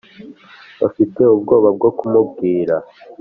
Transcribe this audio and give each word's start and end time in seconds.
bafite 0.81 1.21
ubwoba 1.35 1.69
bwo 1.77 1.89
kumubwira 1.97 2.75